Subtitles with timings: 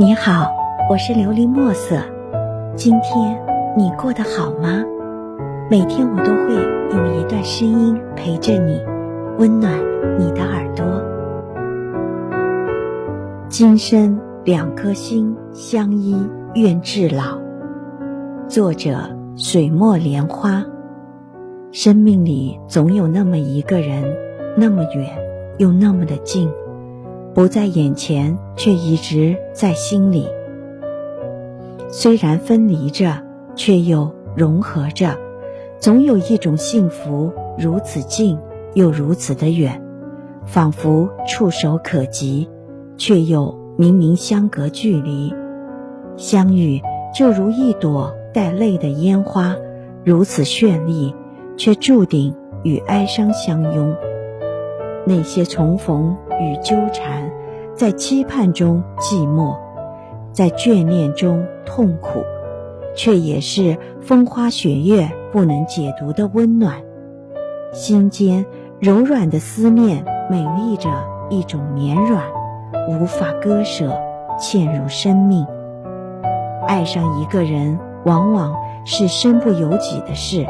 [0.00, 0.50] 你好，
[0.88, 2.02] 我是琉璃墨色。
[2.74, 3.38] 今天
[3.76, 4.82] 你过得好吗？
[5.70, 6.54] 每天我都会
[6.96, 8.80] 用一段声音陪着你，
[9.36, 9.78] 温暖
[10.18, 10.86] 你的耳朵。
[13.50, 16.16] 今生两颗心相依，
[16.54, 17.38] 愿至老。
[18.48, 20.64] 作者：水墨莲花。
[21.72, 24.16] 生命里总有那么一个人，
[24.56, 25.10] 那么远，
[25.58, 26.50] 又那么的近。
[27.40, 30.28] 不在眼前，却一直在心里。
[31.90, 33.22] 虽然分离着，
[33.56, 35.16] 却又融合着。
[35.78, 38.38] 总有一种幸福，如此近，
[38.74, 39.80] 又如此的远，
[40.44, 42.46] 仿佛触手可及，
[42.98, 45.34] 却又明明相隔距离。
[46.18, 46.82] 相遇
[47.14, 49.56] 就如一朵带泪的烟花，
[50.04, 51.14] 如此绚丽，
[51.56, 53.96] 却注定与哀伤相拥。
[55.06, 56.14] 那些重逢。
[56.42, 57.29] 与纠缠，
[57.80, 59.56] 在期盼中寂寞，
[60.32, 62.22] 在眷恋中痛苦，
[62.94, 66.74] 却也是风花雪月不能解读的温暖。
[67.72, 68.44] 心间
[68.80, 70.90] 柔软的思念，美丽着
[71.30, 72.22] 一种绵软，
[72.90, 73.98] 无法割舍，
[74.38, 75.46] 嵌入生命。
[76.68, 80.44] 爱上一个人，往往是身不由己的事。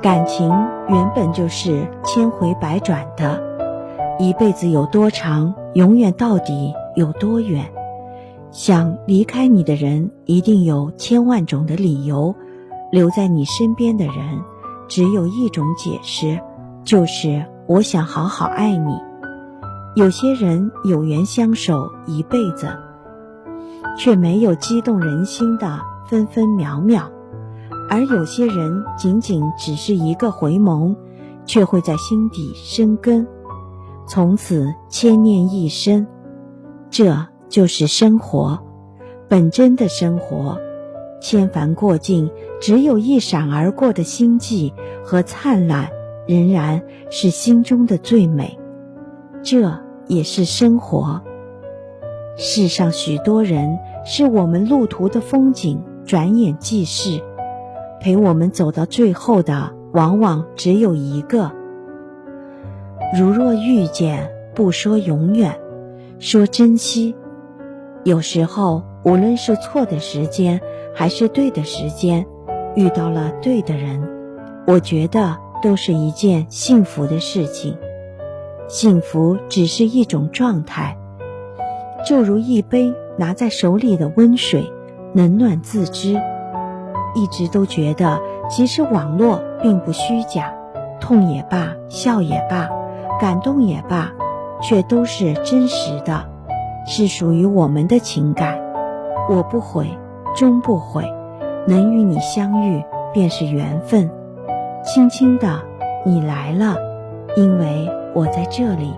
[0.00, 0.48] 感情
[0.88, 3.51] 原本就是千回百转的。
[4.22, 7.68] 一辈子有多长，永远到底有多远？
[8.52, 12.32] 想离开你的人，一定有千万种的理由；
[12.92, 14.14] 留在你身边的人，
[14.86, 16.38] 只有一种解释，
[16.84, 18.94] 就是我想好好爱你。
[19.96, 22.68] 有些人有缘相守一辈子，
[23.98, 27.00] 却没有激动人心的分分秒秒；
[27.90, 30.94] 而有些人仅仅只是一个回眸，
[31.44, 33.26] 却会在心底生根。
[34.06, 36.06] 从此牵念一生，
[36.90, 37.16] 这
[37.48, 38.58] 就是生活，
[39.28, 40.58] 本真的生活。
[41.20, 42.28] 千帆过尽，
[42.60, 44.74] 只有一闪而过的星际
[45.04, 45.88] 和灿烂，
[46.26, 48.58] 仍然是心中的最美。
[49.42, 49.72] 这
[50.08, 51.22] 也是生活。
[52.36, 57.22] 世上许多人是我们路途的风景，转眼即逝。
[58.00, 61.52] 陪我们走到最后的，往往只有一个。
[63.14, 65.54] 如若遇见，不说永远，
[66.18, 67.14] 说珍惜。
[68.04, 70.62] 有时候，无论是错的时间，
[70.94, 72.24] 还是对的时间，
[72.74, 74.08] 遇到了对的人，
[74.66, 77.76] 我觉得都是一件幸福的事情。
[78.66, 80.96] 幸福只是一种状态，
[82.06, 84.64] 就如一杯拿在手里的温水，
[85.12, 86.18] 冷暖自知。
[87.14, 88.18] 一直都觉得，
[88.48, 90.54] 其实网络并不虚假，
[90.98, 92.70] 痛也罢，笑也罢。
[93.22, 94.10] 感动也罢，
[94.60, 96.28] 却都是真实的，
[96.88, 98.58] 是属于我们的情感。
[99.30, 99.86] 我不悔，
[100.34, 101.04] 终不悔，
[101.68, 104.10] 能与你相遇便是缘分。
[104.82, 105.62] 轻轻的，
[106.04, 106.74] 你来了，
[107.36, 108.88] 因为我在这里；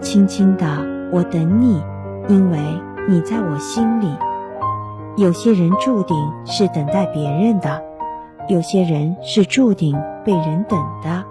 [0.00, 0.66] 轻轻的，
[1.12, 1.80] 我等你，
[2.26, 2.58] 因为
[3.08, 4.12] 你在我心里。
[5.16, 7.80] 有些人注定是等待别人的，
[8.48, 11.22] 有些人是注定被人等的。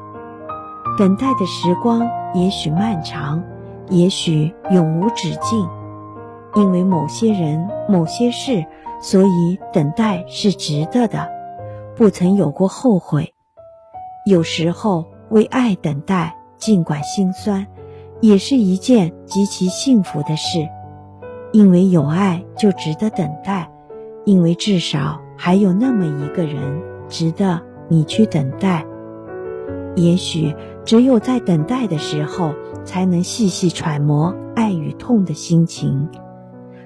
[0.98, 3.44] 等待的时光也许漫长，
[3.90, 5.68] 也许永无止境。
[6.56, 8.66] 因为某些人、某些事，
[9.02, 11.28] 所以等待是值得的，
[11.98, 13.34] 不曾有过后悔。
[14.26, 17.68] 有时候为爱等待，尽管心酸，
[18.22, 20.66] 也是一件极其幸福的事。
[21.52, 23.70] 因为有爱就值得等待，
[24.24, 28.86] 因为至少还有那么一个人值得你去等待。
[29.96, 30.54] 也许
[30.86, 32.54] 只有在等待的时候，
[32.84, 36.08] 才能细细揣摩爱与痛的心情。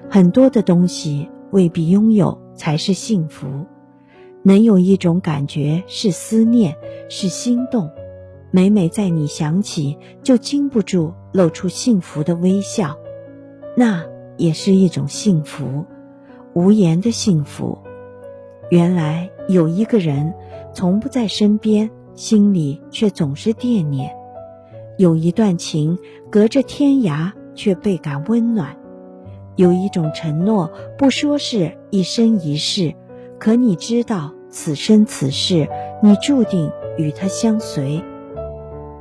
[0.08, 3.46] 很多的东西未必拥有才是幸福，
[4.42, 6.74] 能有一种感觉是思念，
[7.10, 7.90] 是心动。
[8.50, 12.96] 每每在你想起，就禁不住露出幸福的微笑，
[13.76, 14.02] 那
[14.38, 15.84] 也是一种幸福，
[16.54, 17.78] 无言的幸福。
[18.70, 20.32] 原来有一个人
[20.72, 21.90] 从不在身边。
[22.20, 24.14] 心里却总是惦念，
[24.98, 25.98] 有一段情
[26.30, 28.76] 隔着天涯却倍感温暖，
[29.56, 32.94] 有一种承诺不说是一生一世，
[33.38, 35.66] 可你知道此生此世
[36.02, 38.04] 你注定与他相随。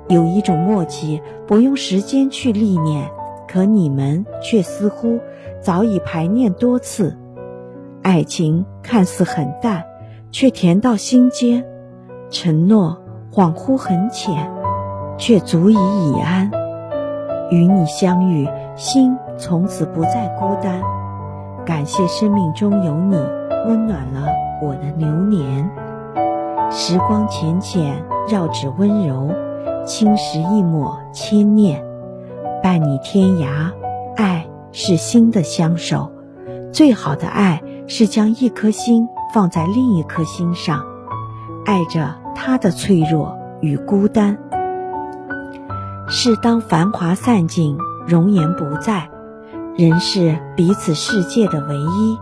[0.07, 3.12] 有一种默契不用时间去历练，
[3.50, 5.19] 可你们却似乎
[5.60, 7.18] 早已排练多次。
[8.01, 9.83] 爱情看似很淡，
[10.31, 11.66] 却甜到心间，
[12.30, 12.98] 承诺。
[13.31, 14.52] 恍惚很浅，
[15.18, 16.50] 却足以已安。
[17.52, 20.81] 与你相遇，心从此不再孤单。
[21.66, 23.16] 感谢生命中有你，
[23.68, 24.28] 温暖了
[24.62, 25.70] 我的流年。
[26.72, 29.31] 时光浅浅，绕指温柔，
[29.86, 31.84] 青石一抹牵念，
[32.64, 33.72] 伴你天涯。
[34.16, 36.12] 爱是心的相守，
[36.74, 40.84] 最好的爱是将一颗心放在另一颗心上，
[41.66, 44.38] 爱着他的脆弱与孤单。
[46.07, 47.77] 是当繁华散尽，
[48.07, 49.09] 容颜不在，
[49.77, 52.18] 人是彼此世界的唯一。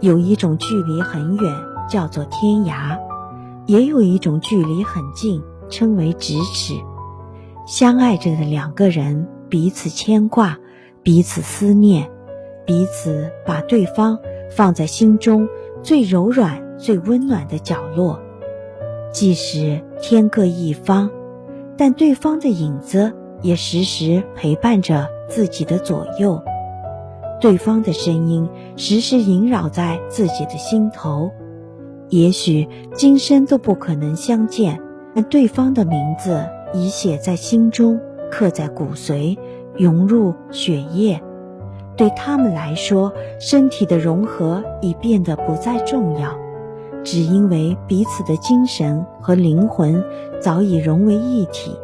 [0.00, 1.54] 有一种距离很远，
[1.88, 2.98] 叫做天涯；
[3.66, 5.40] 也有一种距离很近，
[5.70, 6.74] 称为咫尺。
[7.64, 10.58] 相爱着的两个人，彼此牵挂，
[11.04, 12.10] 彼此思念，
[12.66, 14.18] 彼此把对方
[14.50, 15.48] 放在心中
[15.80, 18.20] 最柔软、最温暖的角落。
[19.12, 21.08] 即使天各一方。
[21.76, 26.40] 但对方的影子也时时陪伴着自己的左右，
[27.40, 31.30] 对方的声音时时萦绕在自己的心头。
[32.08, 34.78] 也许今生都不可能相见，
[35.14, 36.44] 但对方的名字
[36.74, 37.98] 已写在心中，
[38.30, 39.36] 刻在骨髓，
[39.74, 41.20] 融入血液。
[41.96, 46.41] 对他们来说，身体的融合已变得不再重要。
[47.04, 50.02] 只因为彼此的精神和灵魂
[50.40, 51.76] 早已融为一体，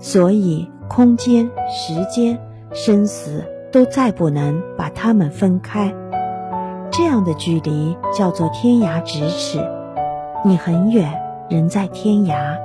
[0.00, 2.38] 所以空间、时间、
[2.72, 5.94] 生死都再不能把他们分开。
[6.90, 9.60] 这样的距离叫做天涯咫尺。
[10.44, 11.12] 你很远，
[11.48, 12.56] 人在天涯；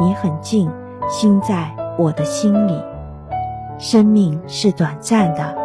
[0.00, 0.70] 你很近，
[1.08, 2.72] 心在我的心里。
[3.78, 5.56] 生命是短暂的，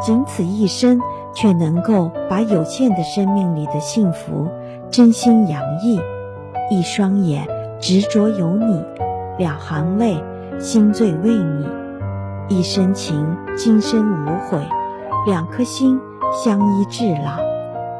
[0.00, 1.00] 仅此一生，
[1.36, 4.48] 却能够把有限的生命里的幸福。
[4.90, 6.00] 真心洋溢，
[6.70, 7.46] 一双眼
[7.78, 8.82] 执着有你，
[9.36, 10.16] 两行泪
[10.58, 11.68] 心醉为你，
[12.48, 14.58] 一生情今生无悔，
[15.26, 16.00] 两颗心
[16.32, 17.38] 相依至老，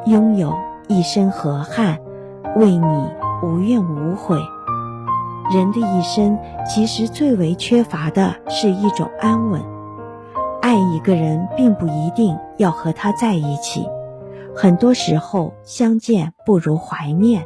[0.05, 0.53] 拥有
[0.87, 1.99] 一生河汉，
[2.55, 3.09] 为你
[3.43, 4.37] 无怨无悔。
[5.53, 6.37] 人的一生
[6.67, 9.61] 其实最为缺乏的是一种安稳，
[10.79, 13.87] 一个人并不一定要和他在一起。
[14.55, 17.45] 很多时候，相见不如怀念。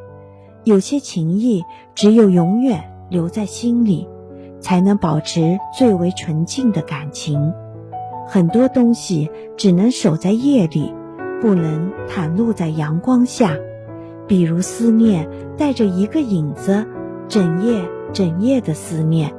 [0.64, 1.64] 有些情谊，
[1.96, 4.08] 只有永远留在心里，
[4.60, 7.54] 才能保持最为纯净的感情。
[8.28, 10.94] 很多东西只能守在夜里，
[11.42, 13.58] 不能袒露在阳光下。
[14.28, 16.86] 比如思念，带着一个影子，
[17.28, 17.84] 整夜
[18.14, 19.34] 整夜的思念。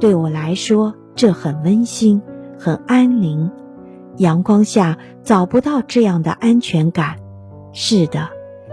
[0.00, 2.20] 对我来说，这很温馨，
[2.64, 3.50] 很安宁。
[4.16, 7.16] 阳光下找不到这样的安全感。
[7.74, 8.30] 是的，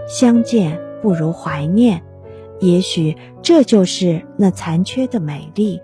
[0.08, 2.02] 相见不如怀念。
[2.58, 5.78] 也许这就是那残缺的美丽。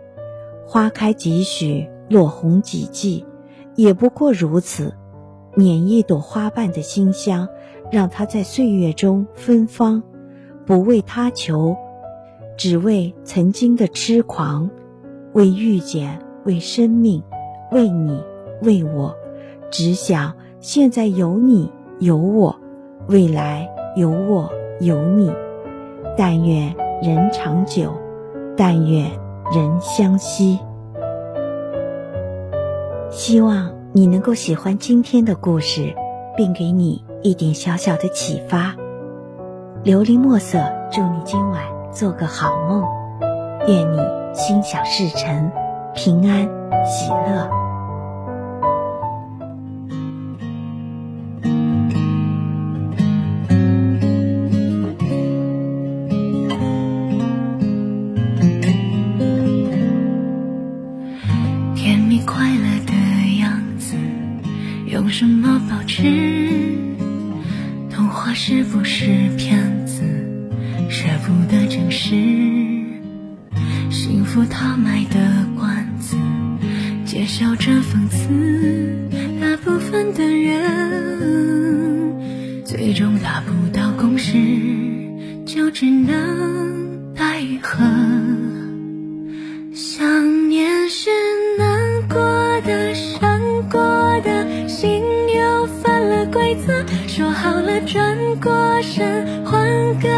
[0.67, 3.27] 花开几许，落红几季，
[3.75, 4.95] 也不过如此。
[5.55, 7.47] 捻一朵花瓣的馨香，
[7.93, 10.03] 让它在岁月中芬芳。
[10.65, 11.77] 不为他求，
[12.57, 14.71] 只为曾经的痴狂，
[15.35, 17.23] 为遇见，为生命，
[17.71, 18.23] 为你，
[18.63, 19.15] 为我。
[19.71, 21.71] 只想现在有你
[22.01, 22.57] 有我，
[23.09, 24.51] 未来有我
[24.81, 25.31] 有你。
[26.17, 27.93] 但愿人长久，
[28.57, 29.11] 但愿
[29.55, 30.59] 人相惜。
[33.11, 35.95] 希望你能够喜欢今天的故事，
[36.37, 38.75] 并给你一点小小的启发。
[39.85, 40.59] 琉璃墨色，
[40.91, 42.85] 祝你今晚做个好梦，
[43.67, 43.99] 愿你
[44.35, 45.51] 心想事成，
[45.95, 46.49] 平安
[46.85, 47.58] 喜乐。
[71.09, 72.11] 舍不得真实，
[73.91, 75.19] 幸福他卖的
[75.59, 76.19] 关子，
[77.07, 78.29] 揭晓着讽刺。
[79.41, 80.63] 大部分的人，
[82.63, 84.37] 最终达不到共识，
[85.47, 87.83] 就只能奈何。
[89.73, 91.09] 想念是
[91.59, 93.81] 难过的，伤过
[94.21, 95.03] 的心
[95.35, 98.19] 又犯了规则，说好了转。
[98.41, 100.09] 过身换个，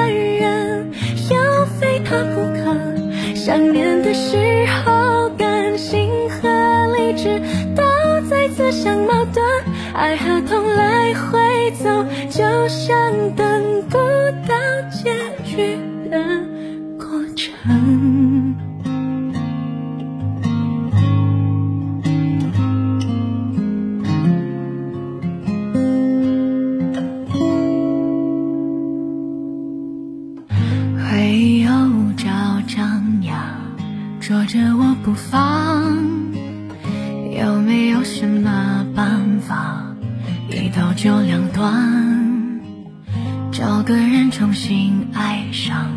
[2.11, 2.77] 可不可。
[3.37, 4.37] 想念的时
[4.85, 7.41] 候，感性和理智
[7.77, 7.83] 都
[8.29, 9.41] 在自相矛盾，
[9.95, 13.97] 爱和痛来回走，就像等不
[14.49, 14.57] 到
[14.91, 15.15] 结
[15.45, 15.79] 局
[16.11, 16.19] 的
[40.61, 42.61] 一刀就两断？
[43.51, 45.91] 找个人重新爱上，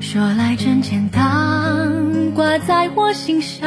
[0.00, 3.64] 说来真简单，挂在我心上。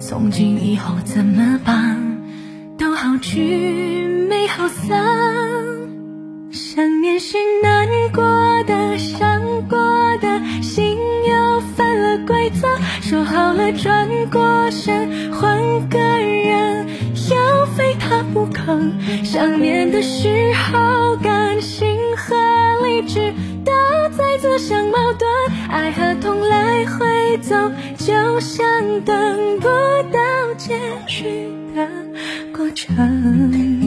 [0.00, 1.96] 从今以后怎么办？
[2.76, 5.00] 都好聚没好散，
[6.50, 8.24] 想念是难过
[8.64, 9.78] 的，伤过
[10.20, 12.66] 的心又犯了规则。
[13.00, 15.98] 说好了转过身换个，
[18.12, 18.92] 他不肯。
[19.24, 22.36] 想念的时候，感性和
[22.84, 23.32] 理智
[23.64, 23.72] 都
[24.14, 25.26] 在自相矛盾，
[25.70, 27.56] 爱和痛来回走，
[27.96, 28.66] 就像
[29.00, 29.66] 等不
[30.12, 30.20] 到
[30.58, 31.88] 结局的
[32.54, 33.81] 过程。